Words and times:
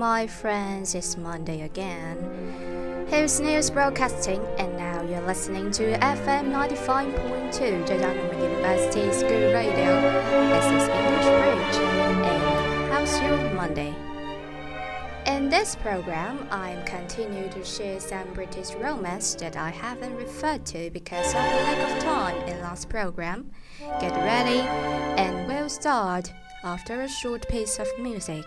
My 0.00 0.26
friends. 0.26 0.94
It's 0.94 1.18
Monday 1.18 1.60
again. 1.60 2.16
Here's 3.10 3.38
News 3.38 3.68
Broadcasting, 3.68 4.42
and 4.56 4.74
now 4.78 5.02
you're 5.02 5.20
listening 5.26 5.70
to 5.72 5.92
FM 5.98 6.48
95.2 6.48 7.84
Zhejiang 7.84 8.42
University 8.42 9.12
School 9.12 9.52
Radio. 9.52 10.00
This 10.48 10.64
is 10.64 10.88
English 10.88 11.28
Bridge, 11.36 11.76
and 11.84 12.90
how's 12.90 13.20
your 13.20 13.52
Monday? 13.52 13.94
In 15.26 15.50
this 15.50 15.76
program, 15.76 16.48
I'm 16.50 16.82
continuing 16.86 17.50
to 17.50 17.62
share 17.62 18.00
some 18.00 18.32
British 18.32 18.72
romance 18.76 19.34
that 19.34 19.58
I 19.58 19.68
haven't 19.68 20.16
referred 20.16 20.64
to 20.72 20.88
because 20.92 21.28
of 21.28 21.34
lack 21.34 21.90
of 21.90 22.02
time 22.02 22.48
in 22.48 22.58
last 22.62 22.88
program. 22.88 23.50
Get 24.00 24.16
ready, 24.16 24.60
and 25.20 25.46
we'll 25.46 25.68
start 25.68 26.32
after 26.64 27.02
a 27.02 27.08
short 27.08 27.46
piece 27.48 27.78
of 27.78 27.86
music. 27.98 28.46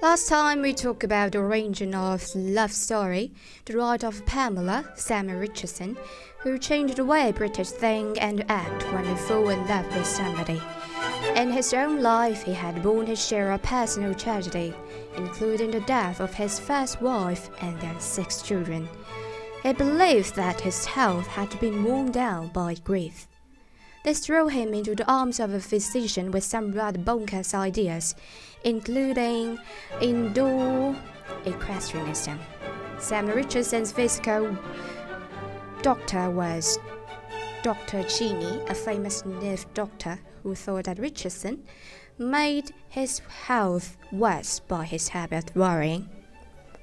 Last 0.00 0.28
time 0.28 0.62
we 0.62 0.74
talked 0.74 1.02
about 1.02 1.32
the 1.32 1.38
origin 1.38 1.92
of 1.92 2.24
love 2.36 2.70
story, 2.70 3.32
the 3.64 3.76
rise 3.76 4.04
of 4.04 4.24
Pamela, 4.26 4.88
Samuel 4.94 5.40
Richardson, 5.40 5.98
who 6.38 6.56
changed 6.56 6.96
the 6.96 7.04
way 7.04 7.32
British 7.32 7.70
think 7.70 8.16
and 8.22 8.44
act 8.48 8.84
when 8.92 9.02
they 9.02 9.16
fall 9.16 9.48
in 9.48 9.66
love 9.66 9.92
with 9.92 10.06
somebody. 10.06 10.62
In 11.34 11.50
his 11.50 11.74
own 11.74 12.00
life, 12.00 12.44
he 12.44 12.54
had 12.54 12.80
borne 12.80 13.06
his 13.06 13.26
share 13.26 13.50
of 13.50 13.62
personal 13.62 14.14
tragedy, 14.14 14.72
including 15.16 15.72
the 15.72 15.80
death 15.80 16.20
of 16.20 16.32
his 16.32 16.60
first 16.60 17.02
wife 17.02 17.50
and 17.60 17.80
their 17.80 17.98
six 17.98 18.40
children. 18.40 18.88
He 19.64 19.72
believed 19.72 20.36
that 20.36 20.60
his 20.60 20.84
health 20.84 21.26
had 21.26 21.58
been 21.58 21.82
worn 21.82 22.12
down 22.12 22.48
by 22.48 22.74
grief. 22.74 23.27
This 24.04 24.20
threw 24.20 24.48
him 24.48 24.72
into 24.74 24.94
the 24.94 25.10
arms 25.10 25.40
of 25.40 25.52
a 25.52 25.60
physician 25.60 26.30
with 26.30 26.44
some 26.44 26.72
rather 26.72 26.98
bonkers 26.98 27.52
ideas, 27.52 28.14
including 28.64 29.58
indoor 30.00 30.96
equestrianism. 31.44 32.38
Sam 32.98 33.26
Richardson's 33.26 33.92
physical 33.92 34.56
doctor 35.82 36.30
was 36.30 36.78
Dr. 37.62 38.08
Cheyne, 38.08 38.62
a 38.68 38.74
famous 38.74 39.24
nerve 39.24 39.66
doctor 39.74 40.20
who 40.42 40.54
thought 40.54 40.84
that 40.84 40.98
Richardson 40.98 41.64
made 42.18 42.72
his 42.88 43.20
health 43.46 43.96
worse 44.12 44.60
by 44.60 44.84
his 44.84 45.08
habit 45.08 45.50
of 45.50 45.56
worrying. 45.56 46.08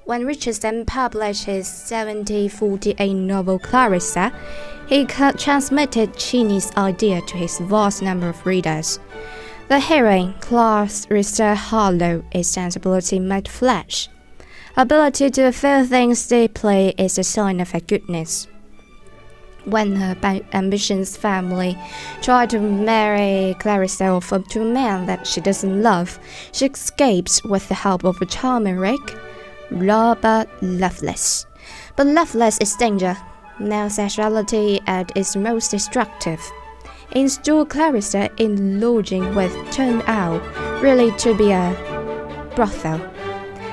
When 0.06 0.24
Richardson 0.24 0.86
published 0.86 1.46
his 1.46 1.66
1748 1.66 3.12
novel 3.12 3.58
Clarissa, 3.58 4.32
he 4.86 5.04
transmitted 5.04 6.16
Cheyne's 6.16 6.70
idea 6.76 7.20
to 7.22 7.36
his 7.36 7.58
vast 7.58 8.02
number 8.02 8.28
of 8.28 8.46
readers. 8.46 9.00
The 9.66 9.80
heroine, 9.80 10.34
Clarissa 10.38 11.56
Harlowe, 11.56 12.22
is 12.30 12.46
sensibility 12.46 13.18
made 13.18 13.48
flesh. 13.48 14.08
Ability 14.76 15.28
to 15.30 15.50
feel 15.50 15.84
things 15.84 16.28
deeply 16.28 16.94
is 16.96 17.18
a 17.18 17.24
sign 17.24 17.58
of 17.58 17.72
her 17.72 17.80
goodness. 17.80 18.46
When 19.64 19.96
her 19.96 20.16
ambitious 20.52 21.16
family 21.16 21.76
try 22.22 22.46
to 22.46 22.60
marry 22.60 23.56
Clarissa 23.58 24.06
off 24.06 24.28
to 24.28 24.62
a 24.62 24.64
man 24.64 25.06
that 25.06 25.26
she 25.26 25.40
doesn't 25.40 25.82
love, 25.82 26.20
she 26.52 26.66
escapes 26.66 27.42
with 27.42 27.66
the 27.66 27.74
help 27.74 28.04
of 28.04 28.22
a 28.22 28.26
charming 28.26 28.76
rake, 28.76 29.16
Robert 29.70 30.48
Lovelace. 30.62 31.46
But 31.96 32.06
Lovelace 32.06 32.58
is 32.58 32.76
danger, 32.76 33.16
now 33.58 33.88
sexuality 33.88 34.80
at 34.86 35.16
its 35.16 35.36
most 35.36 35.70
destructive. 35.70 36.40
In 37.12 37.22
Install 37.22 37.64
Clarissa 37.66 38.28
in 38.36 38.80
lodging 38.80 39.34
with 39.34 39.54
turned 39.70 40.02
out 40.06 40.42
really 40.82 41.12
to 41.18 41.34
be 41.34 41.50
a 41.52 41.72
brothel. 42.54 43.00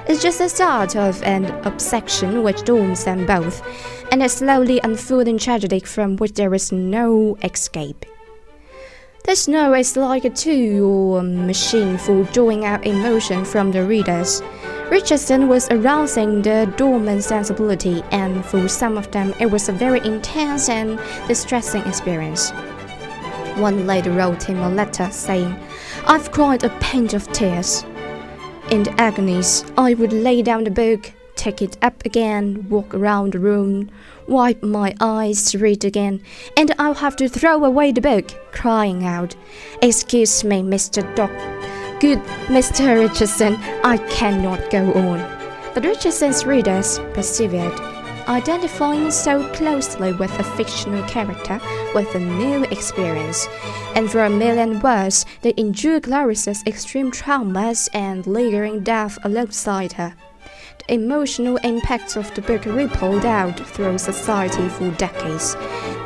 It's 0.07 0.21
just 0.21 0.39
the 0.39 0.49
start 0.49 0.95
of 0.95 1.21
an 1.23 1.45
obsession 1.65 2.43
which 2.43 2.63
dooms 2.63 3.05
them 3.05 3.25
both, 3.25 3.61
and 4.11 4.21
a 4.21 4.29
slowly 4.29 4.79
unfolding 4.83 5.37
tragedy 5.37 5.79
from 5.79 6.17
which 6.17 6.33
there 6.33 6.53
is 6.53 6.71
no 6.71 7.37
escape. 7.41 8.05
The 9.25 9.37
snow 9.37 9.73
is 9.73 9.95
like 9.95 10.25
a 10.25 10.29
tool 10.29 11.13
or 11.13 11.23
machine 11.23 11.97
for 11.97 12.23
drawing 12.25 12.65
out 12.65 12.85
emotion 12.85 13.45
from 13.45 13.71
the 13.71 13.85
readers. 13.85 14.41
Richardson 14.93 15.47
was 15.47 15.67
arousing 15.71 16.43
the 16.43 16.71
dormant 16.77 17.23
sensibility, 17.23 18.03
and 18.11 18.45
for 18.45 18.67
some 18.67 18.95
of 18.95 19.09
them, 19.09 19.33
it 19.39 19.47
was 19.47 19.67
a 19.67 19.71
very 19.71 19.99
intense 20.05 20.69
and 20.69 20.99
distressing 21.27 21.81
experience. 21.87 22.51
One 23.55 23.87
lady 23.87 24.11
wrote 24.11 24.43
him 24.43 24.59
a 24.59 24.69
letter 24.69 25.09
saying, 25.09 25.59
I've 26.05 26.31
cried 26.31 26.63
a 26.63 26.69
pint 26.79 27.15
of 27.15 27.27
tears. 27.31 27.83
In 28.69 28.83
the 28.83 28.93
agonies, 29.01 29.65
I 29.79 29.95
would 29.95 30.13
lay 30.13 30.43
down 30.43 30.63
the 30.63 30.69
book, 30.69 31.11
take 31.35 31.63
it 31.63 31.75
up 31.81 32.05
again, 32.05 32.69
walk 32.69 32.93
around 32.93 33.33
the 33.33 33.39
room, 33.39 33.89
wipe 34.27 34.61
my 34.61 34.93
eyes, 34.99 35.55
read 35.55 35.83
again, 35.83 36.21
and 36.55 36.71
I'll 36.77 37.01
have 37.01 37.15
to 37.15 37.27
throw 37.27 37.65
away 37.65 37.93
the 37.93 38.01
book, 38.01 38.29
crying 38.51 39.07
out, 39.07 39.35
Excuse 39.81 40.43
me, 40.43 40.61
Mr. 40.61 41.01
Doc. 41.15 41.31
Good 42.03 42.19
Mr. 42.49 42.99
Richardson, 42.99 43.55
I 43.81 43.95
cannot 44.09 44.69
go 44.69 44.91
on. 44.91 45.19
But 45.73 45.85
Richardson's 45.85 46.45
readers 46.45 46.99
persevered, 47.13 47.79
identifying 48.27 49.09
so 49.09 49.47
closely 49.53 50.11
with 50.11 50.37
a 50.37 50.43
fictional 50.43 51.01
character 51.07 51.61
with 51.95 52.13
a 52.13 52.19
new 52.19 52.65
experience, 52.65 53.47
and 53.95 54.11
for 54.11 54.25
a 54.25 54.29
million 54.29 54.81
words, 54.81 55.25
they 55.43 55.53
endured 55.55 56.03
Clarissa's 56.03 56.61
extreme 56.67 57.09
traumas 57.09 57.87
and 57.93 58.27
lingering 58.27 58.81
death 58.81 59.17
alongside 59.23 59.93
her. 59.93 60.13
The 60.79 60.95
emotional 60.95 61.55
impacts 61.63 62.17
of 62.17 62.35
the 62.35 62.41
book 62.41 62.65
rippled 62.65 63.23
out 63.23 63.57
through 63.65 63.97
society 63.97 64.67
for 64.67 64.91
decades, 64.91 65.55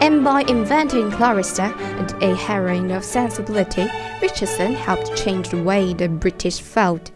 and 0.01 0.23
by 0.23 0.41
inventing 0.47 1.11
Clarissa, 1.11 1.73
a 2.21 2.35
heroine 2.35 2.91
of 2.91 3.03
sensibility, 3.03 3.87
Richardson 4.21 4.73
helped 4.73 5.15
change 5.15 5.49
the 5.49 5.61
way 5.61 5.93
the 5.93 6.07
British 6.07 6.61
felt. 6.61 7.11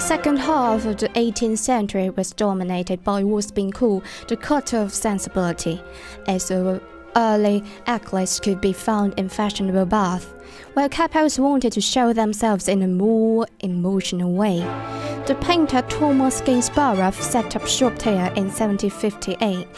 The 0.00 0.06
second 0.06 0.38
half 0.38 0.86
of 0.86 0.96
the 0.96 1.10
18th 1.10 1.58
century 1.58 2.08
was 2.08 2.32
dominated 2.32 3.04
by 3.04 3.22
what's 3.22 3.50
been 3.50 3.70
called 3.70 4.02
the 4.28 4.36
cult 4.36 4.72
of 4.72 4.94
sensibility, 4.94 5.78
as 6.26 6.50
early 7.16 7.62
eclipse 7.86 8.40
could 8.40 8.62
be 8.62 8.72
found 8.72 9.12
in 9.18 9.28
fashionable 9.28 9.84
baths, 9.84 10.24
where 10.72 10.88
couples 10.88 11.38
wanted 11.38 11.70
to 11.74 11.82
show 11.82 12.14
themselves 12.14 12.66
in 12.66 12.80
a 12.80 12.88
more 12.88 13.46
emotional 13.60 14.32
way. 14.32 14.60
The 15.26 15.36
painter 15.42 15.82
Thomas 15.82 16.40
Gainsborough 16.40 17.10
set 17.10 17.54
up 17.54 17.66
shop 17.66 18.00
here 18.00 18.32
in 18.36 18.48
1758. 18.48 19.68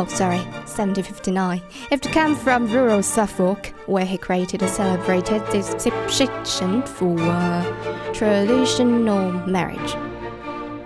Oh, 0.00 0.06
sorry, 0.06 0.38
1759. 0.38 1.60
If 1.90 2.00
to 2.00 2.10
come 2.10 2.34
from 2.34 2.72
rural 2.72 3.02
Suffolk, 3.02 3.66
where 3.84 4.06
he 4.06 4.16
created 4.16 4.62
a 4.62 4.66
celebrated 4.68 5.44
description 5.50 6.80
for 6.84 7.20
uh, 7.20 8.12
traditional 8.14 9.30
marriage. 9.46 9.94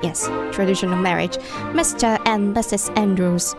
Yes, 0.03 0.27
traditional 0.51 0.97
marriage. 0.97 1.37
Mr. 1.79 2.21
and 2.27 2.57
Mrs. 2.57 2.91
Andrews. 2.99 3.55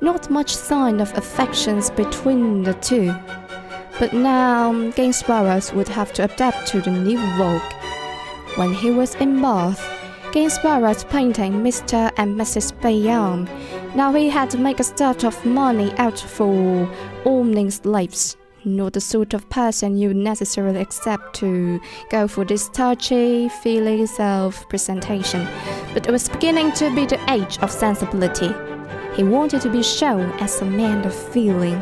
Not 0.00 0.30
much 0.30 0.56
sign 0.56 1.00
of 1.00 1.12
affections 1.18 1.90
between 1.90 2.62
the 2.62 2.72
two. 2.72 3.14
But 3.98 4.14
now 4.14 4.72
Gainsborough 4.92 5.74
would 5.74 5.88
have 5.88 6.14
to 6.14 6.24
adapt 6.24 6.66
to 6.68 6.80
the 6.80 6.90
new 6.90 7.18
vogue. 7.36 7.72
When 8.56 8.72
he 8.72 8.90
was 8.90 9.16
in 9.16 9.42
Bath, 9.42 9.86
Gainsborough's 10.34 11.04
painting 11.04 11.62
Mr. 11.62 12.10
and 12.16 12.34
Mrs. 12.34 12.72
Byam. 12.80 13.48
Now 13.94 14.12
he 14.12 14.28
had 14.28 14.50
to 14.50 14.58
make 14.58 14.80
a 14.80 14.82
start 14.82 15.22
of 15.22 15.46
money 15.46 15.92
out 15.96 16.18
for 16.18 16.90
owning 17.24 17.70
slaves. 17.70 18.36
Not 18.64 18.94
the 18.94 19.00
sort 19.00 19.32
of 19.32 19.48
person 19.48 19.96
you 19.96 20.12
necessarily 20.12 20.80
accept 20.80 21.36
to 21.36 21.80
go 22.10 22.26
for 22.26 22.44
this 22.44 22.68
touchy, 22.70 23.48
feely 23.48 24.06
self 24.06 24.68
presentation, 24.68 25.46
but 25.92 26.08
it 26.08 26.10
was 26.10 26.28
beginning 26.28 26.72
to 26.72 26.92
be 26.96 27.06
the 27.06 27.20
age 27.30 27.56
of 27.60 27.70
sensibility. 27.70 28.52
He 29.14 29.22
wanted 29.22 29.60
to 29.60 29.70
be 29.70 29.84
shown 29.84 30.32
as 30.40 30.60
a 30.60 30.64
man 30.64 31.06
of 31.06 31.14
feeling. 31.14 31.80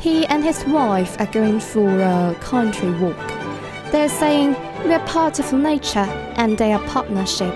He 0.00 0.24
and 0.24 0.42
his 0.42 0.64
wife 0.64 1.20
are 1.20 1.26
going 1.26 1.60
for 1.60 1.86
a 2.00 2.34
country 2.40 2.92
walk. 2.92 3.28
They're 3.92 4.08
saying 4.08 4.56
we 4.84 4.94
are 4.94 5.06
part 5.06 5.38
of 5.38 5.52
nature 5.52 6.08
and 6.36 6.56
they 6.56 6.72
are 6.72 6.82
partnership. 6.86 7.54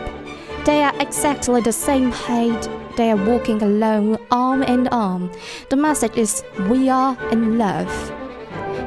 They 0.65 0.83
are 0.83 0.95
exactly 1.01 1.61
the 1.61 1.73
same 1.73 2.11
height. 2.11 2.69
They 2.97 3.11
are 3.11 3.17
walking 3.17 3.63
alone, 3.63 4.19
arm 4.31 4.63
in 4.63 4.89
arm. 4.89 5.31
The 5.71 5.77
message 5.77 6.17
is 6.17 6.45
we 6.69 6.89
are 6.89 7.17
in 7.33 7.59
love. 7.59 7.91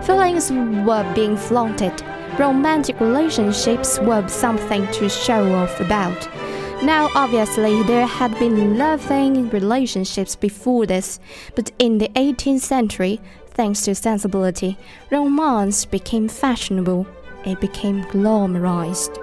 Feelings 0.05 0.51
were 0.85 1.11
being 1.15 1.35
flaunted. 1.35 2.03
Romantic 2.37 2.99
relationships 2.99 3.99
were 3.99 4.27
something 4.27 4.85
to 4.91 5.09
show 5.09 5.53
off 5.55 5.79
about. 5.79 6.29
Now, 6.83 7.09
obviously, 7.15 7.81
there 7.83 8.05
had 8.05 8.37
been 8.37 8.77
loving 8.77 9.49
relationships 9.49 10.35
before 10.35 10.85
this, 10.85 11.19
but 11.55 11.71
in 11.79 11.97
the 11.97 12.09
18th 12.09 12.59
century, 12.59 13.19
thanks 13.47 13.81
to 13.83 13.95
sensibility, 13.95 14.77
romance 15.09 15.85
became 15.85 16.27
fashionable. 16.27 17.07
It 17.45 17.61
became 17.61 18.03
glamorized. 18.05 19.21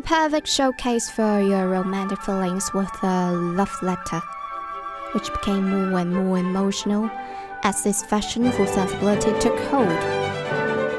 The 0.00 0.06
perfect 0.06 0.48
showcase 0.48 1.10
for 1.10 1.42
your 1.42 1.68
romantic 1.68 2.22
feelings 2.22 2.72
was 2.72 2.88
the 3.02 3.32
love 3.32 3.70
letter, 3.82 4.22
which 5.12 5.30
became 5.30 5.68
more 5.68 6.00
and 6.00 6.14
more 6.14 6.38
emotional 6.38 7.10
as 7.64 7.84
this 7.84 8.02
fashion 8.02 8.50
for 8.50 8.66
sensibility 8.66 9.38
took 9.40 9.58
hold. 9.68 9.88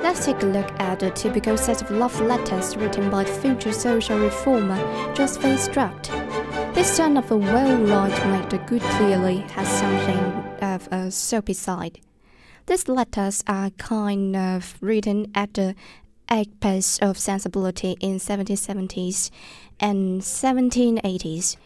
Let's 0.03 0.23
take 0.23 0.43
a 0.43 0.45
look 0.45 0.69
at 0.79 0.99
the 0.99 1.09
typical 1.09 1.57
set 1.57 1.81
of 1.81 1.89
love 1.89 2.21
letters 2.21 2.77
written 2.77 3.09
by 3.09 3.23
the 3.23 3.33
future 3.33 3.71
social 3.73 4.19
reformer 4.19 4.77
Joseph 5.15 5.59
Strutt. 5.59 6.03
This 6.75 6.95
son 6.95 7.17
of 7.17 7.31
a 7.31 7.37
well-liked 7.37 8.23
made 8.27 8.51
the 8.51 8.59
good 8.59 8.83
clearly 8.83 9.37
has 9.55 9.67
something 9.67 10.19
of 10.61 10.87
a 10.91 11.09
soapy 11.09 11.53
side. 11.53 11.99
These 12.67 12.87
letters 12.87 13.43
are 13.47 13.71
kind 13.71 14.35
of 14.35 14.77
written 14.79 15.31
at 15.33 15.55
the 15.55 15.73
apex 16.29 16.99
of 16.99 17.17
sensibility 17.17 17.97
in 17.99 18.17
1770s 18.17 19.31
and 19.79 20.21
1780s, 20.21 21.57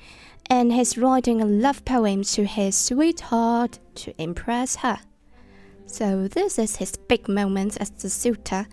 and 0.50 0.74
he's 0.74 0.98
writing 0.98 1.42
a 1.42 1.46
love 1.46 1.84
poem 1.86 2.24
to 2.24 2.46
his 2.46 2.76
sweetheart 2.76 3.80
to 3.96 4.14
impress 4.22 4.78
her. 4.78 5.00
So 5.86 6.28
this 6.28 6.58
is 6.60 6.78
his 6.78 6.98
big 6.98 7.28
moment 7.28 7.78
as 7.78 7.90
the 7.90 8.10
suitor. 8.10 8.68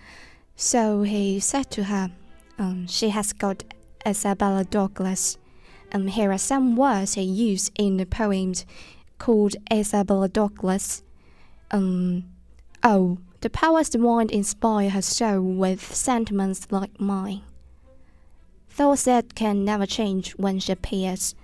So 0.57 1.03
he 1.03 1.41
said 1.41 1.71
to 1.73 1.85
her, 1.85 2.11
um, 2.59 2.87
she 2.87 3.11
has 3.11 3.33
got 3.33 3.65
Isabella 4.07 4.65
Douglas. 4.65 5.39
Um, 5.93 6.07
here 6.07 6.33
are 6.33 6.39
some 6.39 6.77
words 6.77 7.15
he 7.15 7.23
used 7.23 7.73
in 7.79 7.97
the 7.97 8.07
poems 8.07 8.65
called 9.19 9.57
Isabella 9.73 10.29
Douglas. 10.29 11.03
Um, 11.71 12.25
oh, 12.83 13.19
the 13.43 13.51
powers 13.51 13.89
the 13.91 13.99
divine 13.99 14.31
inspire 14.31 14.91
her 14.91 15.03
soul 15.03 15.43
with 15.43 15.95
sentiments 15.95 16.69
like 16.71 17.01
mine. 17.01 17.43
Thoughts 18.71 19.05
that 19.05 19.35
can 19.35 19.65
never 19.65 19.85
change 19.85 20.31
when 20.33 20.61
she 20.61 20.73
appears. 20.73 21.35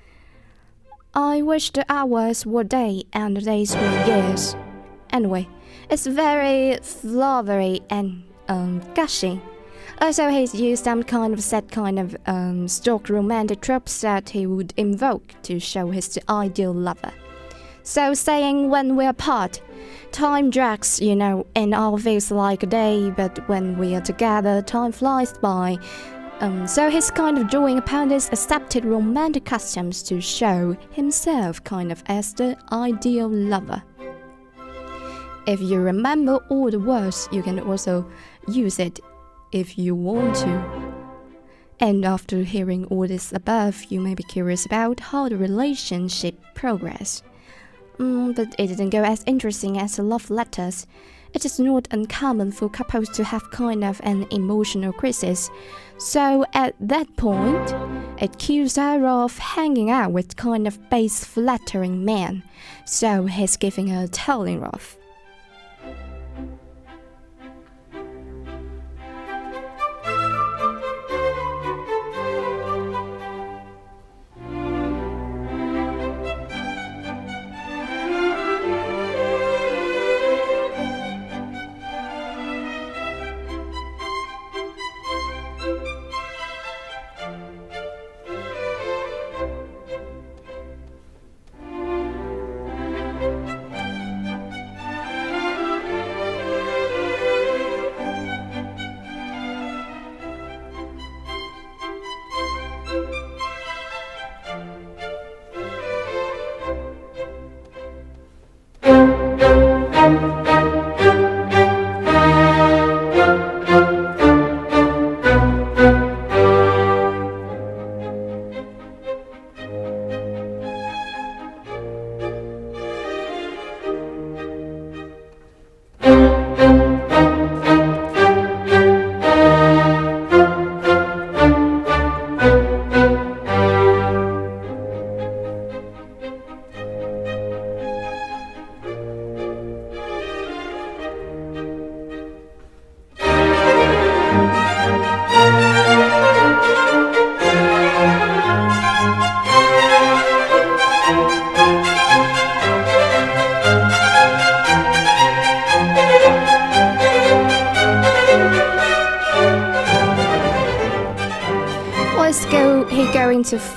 I 1.13 1.43
wish 1.43 1.73
the 1.73 1.85
hours 1.89 2.47
were 2.47 2.65
day 2.65 3.03
and 3.13 3.37
the 3.37 3.41
days 3.41 3.75
were 3.75 4.07
years. 4.07 4.55
Anyway, 5.11 5.49
it's 5.91 6.07
very 6.07 6.79
flowery 6.83 7.81
and 7.91 8.23
um, 8.49 8.81
gushing. 8.95 9.43
Also, 10.01 10.29
he's 10.29 10.55
used 10.55 10.85
some 10.85 11.03
kind 11.03 11.35
of 11.35 11.43
set 11.43 11.73
kind 11.73 11.99
of 11.99 12.17
um, 12.27 12.69
stock 12.69 13.09
romantic 13.09 13.61
tropes 13.61 14.01
that 14.03 14.31
he 14.31 14.47
would 14.47 14.73
invoke 14.77 15.35
to 15.43 15.59
show 15.59 15.91
his 15.91 16.17
ideal 16.29 16.73
lover. 16.73 17.13
So, 17.89 18.13
saying 18.13 18.69
when 18.69 18.97
we're 18.97 19.09
apart, 19.09 19.63
Time 20.13 20.51
drags, 20.51 21.01
you 21.01 21.17
know, 21.17 21.47
and 21.57 21.75
all 21.75 21.97
feels 21.97 22.31
like 22.31 22.63
a 22.63 22.67
day, 22.67 23.11
but 23.11 23.49
when 23.49 23.79
we 23.79 23.95
are 23.95 24.03
together, 24.03 24.61
time 24.61 24.93
flies 24.93 25.33
by. 25.39 25.79
Um, 26.41 26.67
so 26.67 26.91
he's 26.91 27.11
kind 27.11 27.39
of 27.39 27.49
drawing 27.49 27.79
upon 27.79 28.11
his 28.11 28.29
accepted 28.29 28.85
romantic 28.85 29.47
customs 29.47 30.03
to 30.03 30.21
show 30.21 30.77
himself 30.91 31.65
kind 31.65 31.91
of 31.91 32.03
as 32.09 32.35
the 32.35 32.59
ideal 32.73 33.27
lover. 33.27 33.83
If 35.47 35.63
you 35.63 35.81
remember 35.81 36.37
all 36.51 36.71
the 36.71 36.81
words, 36.81 37.27
you 37.33 37.43
can 37.43 37.59
also 37.59 38.07
use 38.49 38.79
it 38.79 39.01
if 39.51 39.79
you 39.79 39.95
want 39.95 40.35
to. 40.37 40.95
And 41.81 42.05
after 42.05 42.43
hearing 42.43 42.85
all 42.87 43.09
this 43.09 43.33
above, 43.33 43.83
you 43.89 43.99
may 43.99 44.15
be 44.15 44.25
curious 44.25 44.67
about 44.67 45.01
how 45.01 45.31
the 45.31 45.39
relationship 45.39 46.39
progressed. 46.55 47.25
Mm, 47.99 48.35
but 48.35 48.55
it 48.59 48.69
didn't 48.69 48.91
go 48.91 49.03
as 49.03 49.25
interesting 49.27 49.79
as 49.79 49.97
the 49.97 50.03
love 50.03 50.31
letters. 50.31 50.87
It 51.35 51.45
is 51.45 51.59
not 51.59 51.89
uncommon 51.91 52.53
for 52.53 52.69
couples 52.69 53.09
to 53.11 53.25
have 53.25 53.51
kind 53.51 53.85
of 53.85 54.01
an 54.05 54.27
emotional 54.31 54.93
crisis. 54.93 55.51
So 55.99 56.45
at 56.55 56.75
that 56.81 57.17
point, 57.17 57.75
it 58.21 58.35
accused 58.35 58.77
her 58.77 59.07
of 59.07 59.37
hanging 59.39 59.91
out 59.91 60.13
with 60.13 60.37
kind 60.37 60.67
of 60.67 60.91
base 60.91 61.25
flattering 61.25 62.05
men. 62.05 62.45
So 62.87 63.27
he's 63.27 63.57
giving 63.57 63.89
her 63.89 64.05
a 64.05 64.09
telling 64.09 64.63
off. 64.63 64.98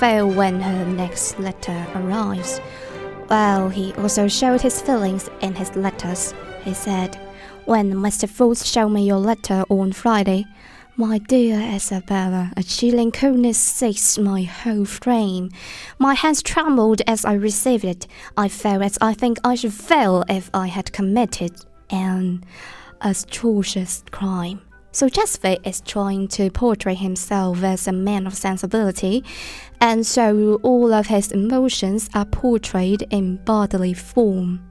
Fail 0.02 0.28
when 0.28 0.60
her 0.60 0.84
next 0.84 1.38
letter 1.38 1.86
arrives. 1.94 2.60
Well, 3.30 3.70
he 3.70 3.94
also 3.94 4.28
showed 4.28 4.60
his 4.60 4.82
feelings 4.82 5.30
in 5.42 5.54
his 5.54 5.76
letters. 5.76 6.34
He 6.64 6.74
said, 6.74 7.20
When 7.66 7.94
Mr. 7.94 8.28
Fools 8.28 8.66
showed 8.68 8.90
me 8.90 9.06
your 9.06 9.20
letter 9.20 9.64
on 9.70 9.92
Friday, 9.92 10.48
my 10.96 11.20
dear 11.20 11.62
Isabella, 11.62 12.52
a 12.58 12.64
chilling 12.64 13.12
coldness 13.12 13.60
seized 13.60 14.20
my 14.20 14.42
whole 14.42 14.86
frame. 14.86 15.52
My 16.00 16.16
hands 16.16 16.42
trembled 16.42 17.04
as 17.06 17.24
I 17.24 17.34
received 17.34 17.86
it. 17.86 18.08
I 18.36 18.48
felt 18.48 18.82
as 18.82 18.98
I 19.02 19.14
think 19.14 19.38
I 19.44 19.54
should 19.54 19.76
feel 19.76 20.24
if 20.28 20.50
I 20.52 20.66
had 20.66 20.92
committed 20.92 21.52
an 21.92 22.44
atrocious 23.02 24.04
crime. 24.10 24.62
So 24.94 25.08
Jasper 25.08 25.56
is 25.64 25.82
trying 25.82 26.28
to 26.30 26.50
portray 26.52 26.96
himself 26.96 27.64
as 27.64 27.88
a 27.88 27.94
man 27.94 28.28
of 28.28 28.36
sensibility, 28.36 29.24
and 29.80 30.06
so 30.06 30.60
all 30.64 30.94
of 30.94 31.08
his 31.08 31.32
emotions 31.32 32.10
are 32.14 32.26
portrayed 32.26 33.08
in 33.10 33.38
bodily 33.38 33.94
form. 33.94 34.68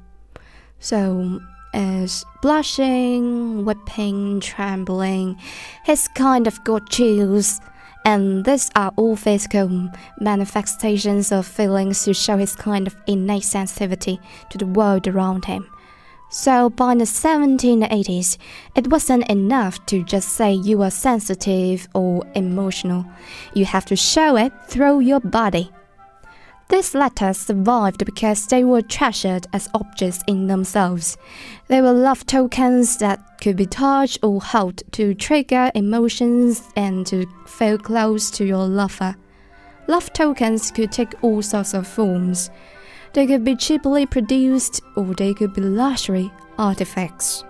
So 0.79 1.41
is 1.73 2.25
blushing, 2.43 3.65
weeping, 3.65 4.41
trembling. 4.41 5.39
He's 5.87 6.09
kind 6.09 6.47
of 6.47 6.63
got 6.65 6.91
chills. 6.91 7.61
And 8.05 8.47
these 8.47 8.71
are 8.77 8.93
all 8.97 9.15
physical 9.15 9.91
manifestations 10.19 11.33
of 11.33 11.47
feelings 11.47 12.03
to 12.05 12.15
show 12.15 12.39
his 12.39 12.57
kind 12.57 12.87
of 12.87 12.97
innate 13.07 13.45
sensitivity 13.45 14.19
to 14.49 14.57
the 14.57 14.67
world 14.67 15.07
around 15.07 15.45
him. 15.45 15.71
So 16.33 16.71
by 16.71 16.95
the 16.95 17.05
1780s, 17.05 18.39
it 18.77 18.87
wasn't 18.89 19.29
enough 19.29 19.85
to 19.87 20.05
just 20.05 20.29
say 20.29 20.53
you 20.53 20.81
are 20.83 20.91
sensitive 20.91 21.89
or 21.93 22.25
emotional. 22.37 23.05
You 23.53 23.65
have 23.65 23.85
to 23.87 23.97
show 23.97 24.37
it 24.37 24.53
through 24.69 25.01
your 25.01 25.19
body. 25.19 25.73
These 26.69 26.95
letters 26.95 27.37
survived 27.37 28.05
because 28.05 28.47
they 28.47 28.63
were 28.63 28.81
treasured 28.81 29.49
as 29.53 29.69
objects 29.75 30.23
in 30.29 30.47
themselves. 30.47 31.19
They 31.67 31.83
were 31.83 31.93
love 31.93 32.25
tokens 32.27 32.99
that 32.99 33.41
could 33.41 33.57
be 33.57 33.67
touched 33.67 34.21
or 34.23 34.41
held 34.41 34.85
to 34.93 35.15
trigger 35.15 35.73
emotions 35.75 36.63
and 36.77 37.05
to 37.09 37.27
feel 37.45 37.77
close 37.77 38.31
to 38.33 38.45
your 38.45 38.69
lover. 38.69 39.17
Love 39.89 40.13
tokens 40.13 40.71
could 40.71 40.93
take 40.93 41.25
all 41.25 41.43
sorts 41.43 41.75
of 41.75 41.89
forms. 41.89 42.51
They 43.13 43.27
could 43.27 43.45
be 43.45 43.57
cheaply 43.57 44.07
produced 44.07 44.83
or 44.97 45.05
they 45.15 45.35
could 45.35 45.53
be 45.53 45.63
luxury 45.63 46.31
artifacts. 46.59 47.45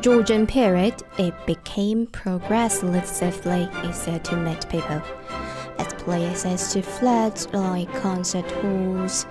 Georgian 0.00 0.46
period, 0.46 1.02
it 1.18 1.34
became 1.46 2.06
progressively 2.06 3.68
easier 3.84 4.18
to 4.18 4.36
meet 4.36 4.66
people. 4.70 5.02
As 5.78 5.92
places 5.94 6.72
to 6.72 6.80
flats 6.80 7.46
like 7.52 7.92
concert 8.00 8.50
halls, 8.50 9.26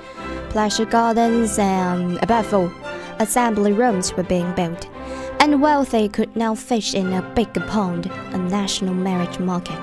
pleasure 0.49 0.85
gardens, 0.85 1.57
and 1.57 2.21
above 2.21 2.53
all, 2.53 2.71
assembly 3.17 3.73
rooms 3.73 4.13
were 4.13 4.23
being 4.23 4.53
built, 4.53 4.87
and 5.39 5.59
wealthy 5.59 6.07
could 6.07 6.35
now 6.35 6.53
fish 6.53 6.93
in 6.93 7.13
a 7.13 7.33
big 7.33 7.51
pond, 7.67 8.05
a 8.05 8.37
national 8.37 8.93
marriage 8.93 9.39
market. 9.39 9.79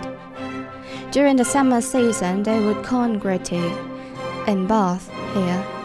During 1.10 1.36
the 1.36 1.44
summer 1.44 1.80
season, 1.80 2.44
they 2.44 2.64
would 2.64 2.84
congregate 2.84 3.76
in 4.46 4.68
Bath 4.68 5.10
here 5.34 5.75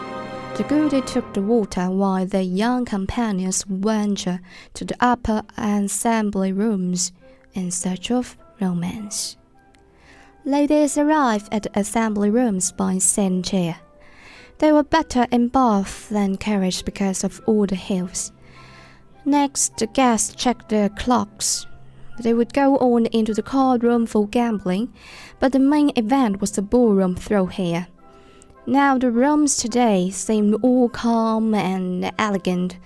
the 0.56 0.64
goody 0.64 1.00
took 1.00 1.32
the 1.32 1.40
water 1.40 1.90
while 1.90 2.26
the 2.26 2.42
young 2.42 2.84
companions 2.84 3.64
ventured 3.66 4.40
to 4.74 4.84
the 4.84 4.94
upper 5.00 5.42
assembly 5.56 6.52
rooms 6.52 7.10
in 7.54 7.70
search 7.70 8.10
of 8.10 8.36
romance. 8.60 9.38
Ladies 10.44 10.98
arrived 10.98 11.48
at 11.52 11.62
the 11.62 11.78
assembly 11.78 12.28
rooms 12.28 12.70
by 12.70 12.98
sedan 12.98 13.42
chair. 13.42 13.76
They 14.58 14.72
were 14.72 14.82
better 14.82 15.26
in 15.30 15.48
bath 15.48 16.10
than 16.10 16.36
carriage 16.36 16.84
because 16.84 17.24
of 17.24 17.40
all 17.46 17.64
the 17.66 17.74
hills. 17.74 18.30
Next, 19.24 19.78
the 19.78 19.86
guests 19.86 20.34
checked 20.34 20.68
their 20.68 20.90
clocks. 20.90 21.66
They 22.20 22.34
would 22.34 22.52
go 22.52 22.76
on 22.76 23.06
into 23.06 23.32
the 23.32 23.42
card 23.42 23.82
room 23.82 24.04
for 24.04 24.28
gambling, 24.28 24.92
but 25.40 25.52
the 25.52 25.58
main 25.58 25.92
event 25.96 26.42
was 26.42 26.52
the 26.52 26.62
ballroom 26.62 27.16
throw 27.16 27.46
here. 27.46 27.86
Now, 28.66 28.96
the 28.96 29.10
rooms 29.10 29.56
today 29.56 30.10
seem 30.10 30.56
all 30.62 30.88
calm 30.88 31.52
and 31.52 32.12
elegant, 32.16 32.78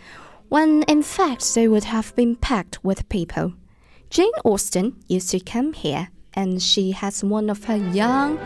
when 0.49 0.85
in 0.85 1.02
fact 1.02 1.54
they 1.54 1.68
would 1.68 1.85
have 1.85 2.16
been 2.16 2.35
packed 2.37 2.83
with 2.83 3.06
people. 3.11 3.52
Jane 4.09 4.33
Austen 4.42 4.97
used 5.06 5.30
to 5.33 5.40
come 5.40 5.75
here, 5.75 6.09
and 6.33 6.62
she 6.62 6.92
has 6.92 7.23
one 7.23 7.50
of 7.50 7.64
her 7.64 7.76
young 7.76 8.38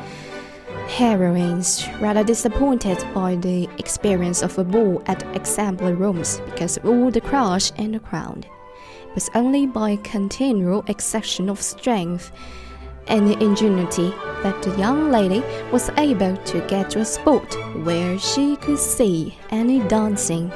heroines 0.89 1.87
rather 2.01 2.25
disappointed 2.25 2.99
by 3.15 3.37
the 3.37 3.69
experience 3.79 4.43
of 4.43 4.59
a 4.59 4.65
ball 4.65 5.01
at 5.07 5.23
assembly 5.37 5.93
rooms 5.93 6.41
because 6.47 6.79
of 6.79 6.87
all 6.87 7.13
the 7.13 7.21
crush 7.21 7.71
and 7.77 7.95
the 7.95 8.01
crowd. 8.01 8.45
It 9.07 9.15
was 9.15 9.31
only 9.37 9.67
by 9.67 9.97
continual 9.97 10.83
exertion 10.89 11.49
of 11.49 11.63
strength 11.63 12.33
and 13.11 13.31
ingenuity 13.43 14.11
that 14.43 14.63
the 14.63 14.75
young 14.79 15.11
lady 15.11 15.43
was 15.71 15.91
able 15.99 16.37
to 16.37 16.67
get 16.69 16.89
to 16.91 17.01
a 17.01 17.05
spot 17.05 17.55
where 17.85 18.19
she 18.19 18.57
could 18.57 18.79
see 18.79 19.37
any 19.51 19.81
dancing. 19.89 20.51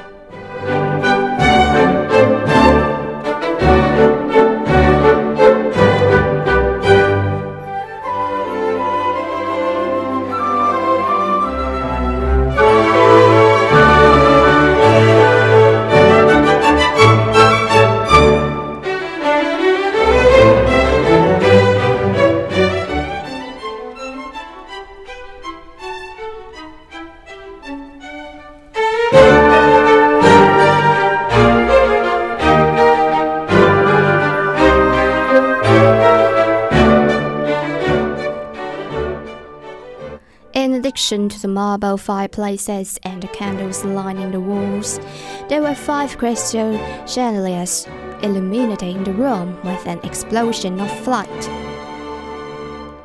Marble 41.65 41.97
fireplaces 41.97 42.99
and 43.05 43.23
candles 43.33 43.87
lining 43.87 44.31
the 44.33 44.39
walls, 44.39 45.01
there 45.49 45.63
were 45.63 45.75
five 45.75 46.19
crystal 46.19 46.77
chandeliers 47.07 47.87
illuminating 48.23 49.03
the 49.03 49.13
room 49.15 49.57
with 49.65 49.87
an 49.87 49.99
explosion 50.05 50.79
of 50.79 51.07
light. 51.07 51.49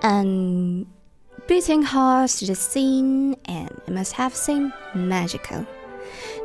And 0.04 0.88
beating 1.48 1.84
hearts 1.84 2.39
to 2.39 2.48
the 2.48 2.56
scene, 2.56 3.38
and 3.46 3.72
it 3.88 3.94
must 3.94 4.12
have 4.13 4.36
seemed 4.36 4.74
magical. 4.94 5.66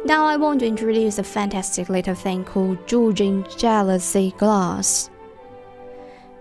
Now 0.05 0.25
I 0.25 0.37
want 0.37 0.61
to 0.61 0.67
introduce 0.69 1.19
a 1.19 1.25
fantastic 1.25 1.89
little 1.89 2.15
thing 2.15 2.45
called 2.45 2.87
Georgian 2.87 3.45
jealousy 3.59 4.33
glass. 4.39 5.11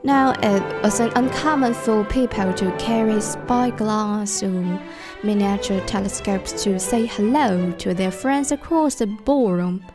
Now, 0.05 0.33
it 0.43 0.83
was 0.83 0.99
an 0.99 1.13
uncommon 1.15 1.73
for 1.73 2.03
people 2.03 2.53
to 2.55 2.75
carry 2.77 3.21
spyglass 3.21 4.43
or 4.43 4.81
miniature 5.23 5.79
telescopes 5.85 6.63
to 6.63 6.77
say 6.77 7.05
hello 7.05 7.71
to 7.71 7.93
their 7.93 8.11
friends 8.11 8.51
across 8.51 8.95
the 8.95 9.07
ballroom. 9.07 9.85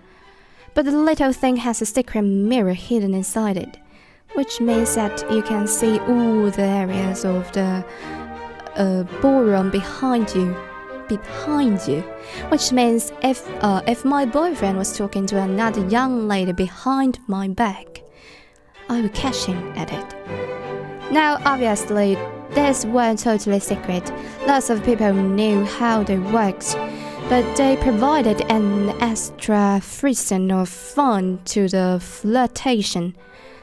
But 0.72 0.86
the 0.86 0.92
little 0.92 1.34
thing 1.34 1.56
has 1.56 1.82
a 1.82 1.86
secret 1.86 2.22
mirror 2.22 2.72
hidden 2.72 3.12
inside 3.12 3.58
it, 3.58 3.78
which 4.32 4.62
means 4.62 4.94
that 4.94 5.30
you 5.30 5.42
can 5.42 5.66
see 5.66 5.98
all 5.98 6.50
the 6.50 6.62
areas 6.62 7.26
of 7.26 7.52
the 7.52 7.84
uh, 8.76 9.02
ballroom 9.20 9.70
behind 9.70 10.34
you. 10.34 10.56
Behind 11.08 11.80
you, 11.88 12.02
which 12.50 12.70
means 12.70 13.12
if 13.22 13.48
uh, 13.62 13.80
if 13.86 14.04
my 14.04 14.26
boyfriend 14.26 14.76
was 14.76 14.94
talking 14.94 15.24
to 15.28 15.40
another 15.40 15.86
young 15.88 16.28
lady 16.28 16.52
behind 16.52 17.18
my 17.26 17.48
back, 17.48 17.97
I 18.88 19.02
would 19.02 19.14
catch 19.14 19.44
him 19.44 19.58
at 19.76 19.92
it. 19.92 21.12
Now, 21.12 21.38
obviously, 21.44 22.16
this 22.50 22.84
weren't 22.84 23.18
totally 23.18 23.60
secret. 23.60 24.10
Lots 24.46 24.70
of 24.70 24.84
people 24.84 25.12
knew 25.12 25.64
how 25.64 26.02
they 26.02 26.18
worked, 26.18 26.74
but 27.28 27.56
they 27.56 27.76
provided 27.76 28.40
an 28.50 28.90
extra 29.02 29.80
frisson 29.82 30.50
of 30.50 30.68
fun 30.68 31.40
to 31.46 31.68
the 31.68 31.98
flirtation. 32.00 33.14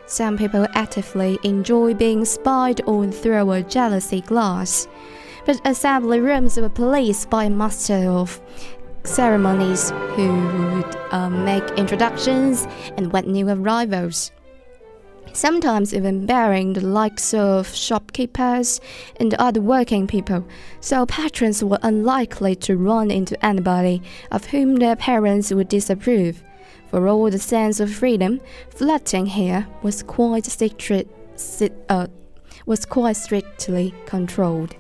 Some 0.05 0.38
people 0.38 0.67
actively 0.75 1.39
enjoy 1.43 1.95
being 1.95 2.25
spied 2.25 2.81
on 2.81 3.11
through 3.11 3.51
a 3.51 3.63
jealousy 3.63 4.21
glass. 4.21 4.88
But 5.45 5.61
assembly 5.65 6.19
rooms 6.19 6.57
were 6.57 6.69
policed 6.69 7.29
by 7.29 7.45
a 7.45 7.49
master 7.49 8.09
of 8.09 8.39
ceremonies 9.03 9.91
who 10.15 10.33
would 10.73 10.95
um, 11.11 11.45
make 11.45 11.63
introductions 11.71 12.67
and 12.97 13.11
wed 13.11 13.27
new 13.27 13.49
arrivals 13.49 14.31
sometimes 15.33 15.93
even 15.93 16.25
bearing 16.25 16.73
the 16.73 16.85
likes 16.85 17.33
of 17.33 17.73
shopkeepers 17.73 18.79
and 19.19 19.33
other 19.35 19.61
working 19.61 20.07
people, 20.07 20.45
so 20.79 21.05
patrons 21.05 21.63
were 21.63 21.79
unlikely 21.81 22.55
to 22.55 22.77
run 22.77 23.11
into 23.11 23.43
anybody 23.45 24.01
of 24.31 24.45
whom 24.45 24.75
their 24.77 24.95
parents 24.95 25.51
would 25.51 25.69
disapprove. 25.69 26.43
For 26.89 27.07
all 27.07 27.29
the 27.29 27.39
sense 27.39 27.79
of 27.79 27.93
freedom, 27.93 28.39
flirting 28.69 29.25
here 29.25 29.67
was 29.81 30.03
quite 30.03 30.45
strict, 30.45 31.11
uh, 31.89 32.07
was 32.65 32.85
quite 32.85 33.17
strictly 33.17 33.93
controlled. 34.05 34.75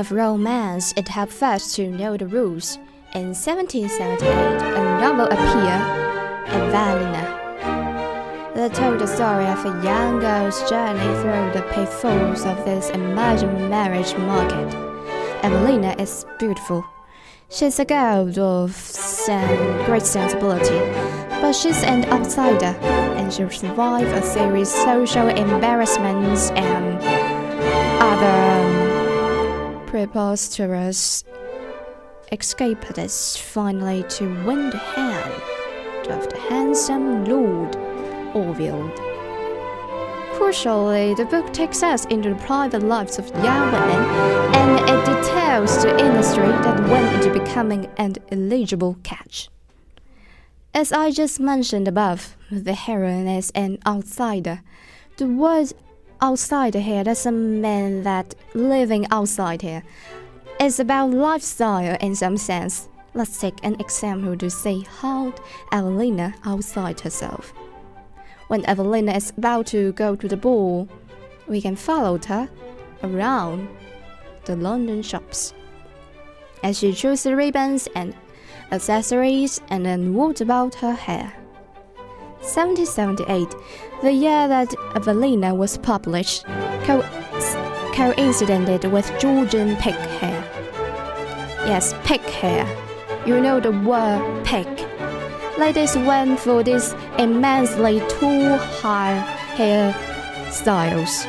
Of 0.00 0.10
romance, 0.10 0.94
it 0.96 1.06
helped 1.08 1.32
first 1.32 1.76
to 1.76 1.90
know 1.90 2.16
the 2.16 2.26
rules. 2.26 2.78
In 3.14 3.34
1778, 3.34 4.62
a 4.62 4.82
novel 4.98 5.26
appeared, 5.26 5.84
Evelina. 6.48 7.24
That 8.54 8.72
told 8.72 8.98
the 8.98 9.06
story 9.06 9.44
of 9.44 9.64
a 9.66 9.84
young 9.84 10.20
girl's 10.20 10.58
journey 10.70 11.10
through 11.20 11.52
the 11.52 11.66
pitfalls 11.72 12.46
of 12.46 12.64
this 12.64 12.88
emerging 12.90 13.68
marriage 13.68 14.16
market. 14.16 14.74
Evelina 15.44 15.94
is 15.98 16.24
beautiful. 16.38 16.82
She's 17.50 17.78
a 17.78 17.84
girl 17.84 18.32
of 18.40 18.74
some 18.74 19.84
great 19.84 20.06
sensibility, 20.06 20.78
but 21.42 21.52
she's 21.52 21.82
an 21.82 22.06
outsider, 22.06 22.74
and 23.18 23.30
she'll 23.30 23.50
survive 23.50 24.06
a 24.06 24.22
series 24.22 24.72
of 24.72 24.80
social 24.80 25.28
embarrassments 25.28 26.50
and 26.52 26.98
other 28.00 28.69
preposterous 29.90 31.24
escapists 32.30 33.36
finally 33.36 34.04
to 34.04 34.24
win 34.44 34.70
the 34.70 34.76
hand 34.76 36.08
of 36.08 36.28
the 36.30 36.38
handsome 36.48 37.24
Lord 37.24 37.74
Orville. 38.32 38.88
Crucially, 40.34 41.16
the 41.16 41.24
book 41.24 41.52
takes 41.52 41.82
us 41.82 42.04
into 42.04 42.28
the 42.30 42.36
private 42.36 42.84
lives 42.84 43.18
of 43.18 43.26
young 43.42 43.72
women 43.72 44.00
and 44.54 44.88
it 44.88 45.04
details 45.06 45.82
the 45.82 45.90
industry 45.98 46.46
that 46.46 46.88
went 46.88 47.12
into 47.16 47.36
becoming 47.36 47.90
an 47.96 48.14
eligible 48.30 48.96
catch. 49.02 49.48
As 50.72 50.92
I 50.92 51.10
just 51.10 51.40
mentioned 51.40 51.88
above, 51.88 52.36
the 52.48 52.74
heroine 52.74 53.26
is 53.26 53.50
an 53.56 53.78
outsider. 53.84 54.62
The 55.16 55.26
word 55.26 55.72
outside 56.22 56.74
here 56.74 57.04
doesn't 57.04 57.60
mean 57.60 58.02
that 58.02 58.34
living 58.54 59.06
outside 59.10 59.62
here. 59.62 59.82
It's 60.58 60.78
about 60.78 61.10
lifestyle 61.10 61.96
in 62.00 62.14
some 62.14 62.36
sense. 62.36 62.88
Let's 63.14 63.40
take 63.40 63.64
an 63.64 63.80
example 63.80 64.36
to 64.36 64.50
see 64.50 64.86
how 65.00 65.34
Evelina 65.72 66.34
outside 66.44 67.00
herself. 67.00 67.52
When 68.48 68.64
Evelina 68.66 69.12
is 69.12 69.32
about 69.36 69.66
to 69.68 69.92
go 69.92 70.14
to 70.16 70.28
the 70.28 70.36
ball, 70.36 70.88
we 71.48 71.60
can 71.60 71.76
follow 71.76 72.18
her 72.18 72.48
around 73.02 73.68
the 74.44 74.56
London 74.56 75.02
shops. 75.02 75.54
As 76.62 76.78
she 76.78 76.92
chooses 76.92 77.32
ribbons 77.32 77.88
and 77.94 78.14
accessories 78.70 79.60
and 79.70 79.84
then 79.86 80.14
what 80.14 80.40
about 80.40 80.74
her 80.76 80.92
hair. 80.92 81.32
1778, 82.40 83.54
the 84.02 84.12
year 84.12 84.48
that 84.48 84.74
Evelina 84.94 85.54
was 85.54 85.76
published, 85.78 86.44
co 86.84 87.02
coincided 87.94 88.84
with 88.90 89.12
Georgian 89.18 89.76
pig 89.76 89.94
hair. 89.94 90.42
Yes, 91.66 91.94
pig 92.04 92.20
hair. 92.22 92.66
You 93.26 93.40
know 93.40 93.60
the 93.60 93.72
word 93.72 94.44
pig. 94.44 94.66
Ladies 95.58 95.94
went 95.96 96.40
for 96.40 96.62
these 96.62 96.94
immensely 97.18 98.00
tall 98.08 98.56
high 98.56 99.16
hair 99.56 99.94
styles. 100.50 101.26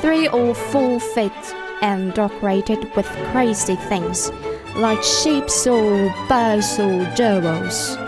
Three 0.00 0.28
or 0.28 0.54
four 0.54 1.00
feet 1.00 1.32
and 1.82 2.14
decorated 2.14 2.94
with 2.96 3.06
crazy 3.32 3.76
things 3.76 4.30
like 4.76 5.02
sheep 5.02 5.44
or 5.66 6.14
birds 6.28 6.78
or 6.78 7.04
jewels. 7.14 7.98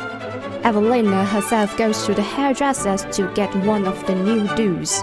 Evelina 0.66 1.24
herself 1.24 1.76
goes 1.76 2.04
to 2.06 2.12
the 2.12 2.22
hairdresser's 2.22 3.04
to 3.16 3.32
get 3.34 3.54
one 3.64 3.86
of 3.86 4.04
the 4.08 4.16
new 4.16 4.48
do's. 4.56 5.00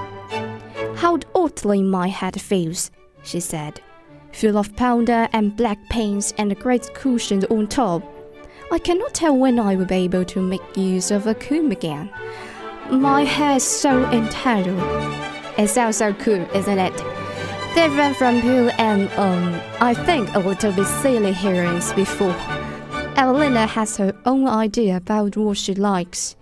How 0.95 1.17
oddly 1.34 1.82
my 1.82 2.10
head 2.10 2.41
feels, 2.41 2.91
she 3.23 3.39
said, 3.39 3.80
full 4.34 4.58
of 4.58 4.76
powder 4.76 5.30
and 5.32 5.56
black 5.56 5.80
paints 5.89 6.34
and 6.38 6.52
a 6.52 6.56
great 6.56 6.93
cushion 6.93 7.45
on 7.45 7.67
top. 7.67 8.04
I 8.73 8.78
cannot 8.78 9.13
tell 9.13 9.38
when 9.38 9.58
I 9.58 9.78
will 9.78 9.86
be 9.86 10.04
able 10.04 10.26
to 10.26 10.41
make 10.41 10.76
use 10.76 11.12
of 11.12 11.28
a 11.28 11.34
comb 11.34 11.71
again. 11.71 12.12
My 12.91 13.23
hair 13.23 13.56
is 13.56 13.63
so 13.63 14.04
entangled. 14.12 14.84
It 15.58 15.69
sounds 15.69 15.95
so 15.95 16.13
cool, 16.15 16.45
isn't 16.54 16.78
it? 16.78 16.95
Different 17.73 18.17
from 18.17 18.36
you 18.41 18.67
and, 18.80 19.10
um, 19.13 19.62
I 19.80 19.93
think 19.93 20.36
a 20.36 20.39
little 20.39 20.73
bit 20.73 20.88
silly 20.88 21.32
hearings 21.32 21.93
before. 21.93 22.36
Evelina 23.15 23.67
has 23.67 23.97
her 23.97 24.15
own 24.26 24.47
idea 24.47 24.97
about 24.97 25.38
what 25.38 25.58
she 25.58 25.76
likes, 25.76 26.36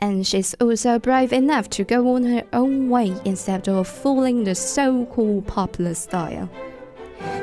and 0.00 0.26
she's 0.26 0.52
also 0.54 0.98
brave 0.98 1.32
enough 1.32 1.70
to 1.70 1.84
go 1.84 2.14
on 2.14 2.24
her 2.24 2.42
own 2.52 2.88
way 2.88 3.14
instead 3.24 3.68
of 3.68 3.86
following 3.86 4.42
the 4.42 4.54
so 4.54 5.06
called 5.06 5.46
popular 5.46 5.94
style. 5.94 6.50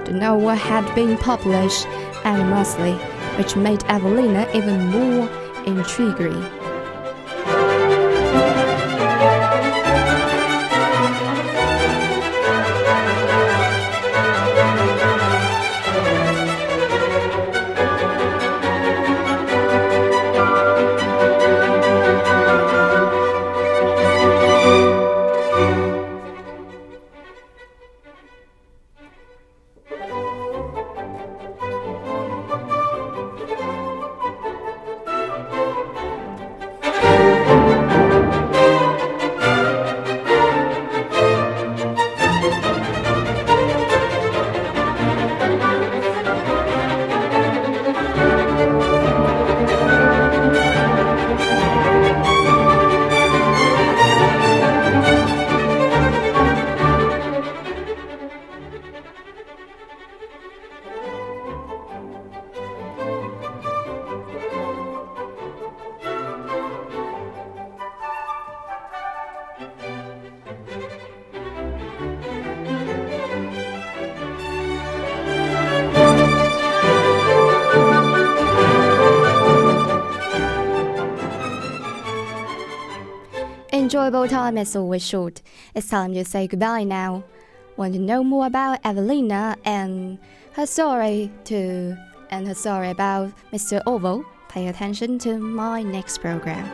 the 0.05 0.11
novel 0.11 0.49
had 0.49 0.93
been 0.93 1.17
published 1.17 1.88
anonymously, 2.25 2.93
which 3.38 3.55
made 3.55 3.83
Evelina 3.85 4.47
even 4.53 4.88
more 4.88 5.29
intriguing. 5.65 6.64
Enjoyable 83.95 84.27
time 84.27 84.58
is 84.58 84.75
always 84.75 85.08
short. 85.08 85.41
It's 85.73 85.88
time 85.88 86.13
to 86.15 86.25
say 86.25 86.47
goodbye 86.47 86.84
now. 86.84 87.23
Want 87.77 87.93
to 87.93 87.99
know 87.99 88.25
more 88.25 88.45
about 88.45 88.79
Evelina 88.84 89.55
and 89.63 90.19
her 90.51 90.65
story 90.65 91.31
to 91.45 91.97
and 92.29 92.45
her 92.45 92.53
story 92.53 92.89
about 92.89 93.31
Mr. 93.53 93.81
Orville? 93.88 94.25
Pay 94.49 94.67
attention 94.67 95.17
to 95.19 95.38
my 95.38 95.81
next 95.81 96.17
program. 96.17 96.69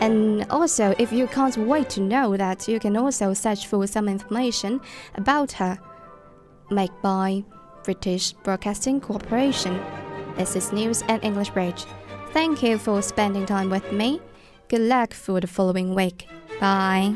And 0.00 0.50
also, 0.50 0.96
if 0.98 1.12
you 1.12 1.28
can't 1.28 1.56
wait 1.56 1.90
to 1.90 2.00
know 2.00 2.36
that, 2.36 2.66
you 2.66 2.80
can 2.80 2.96
also 2.96 3.32
search 3.34 3.68
for 3.68 3.86
some 3.86 4.08
information 4.08 4.80
about 5.14 5.52
her 5.52 5.78
made 6.72 6.90
by 7.02 7.44
British 7.84 8.32
Broadcasting 8.32 9.00
Corporation. 9.00 9.80
This 10.36 10.56
is 10.56 10.72
News 10.72 11.04
and 11.06 11.22
English 11.22 11.50
Bridge. 11.50 11.84
Thank 12.32 12.64
you 12.64 12.78
for 12.78 13.00
spending 13.00 13.46
time 13.46 13.70
with 13.70 13.92
me. 13.92 14.20
Good 14.66 14.80
luck 14.80 15.14
for 15.14 15.40
the 15.40 15.46
following 15.46 15.94
week. 15.94 16.26
Bye. 16.60 17.14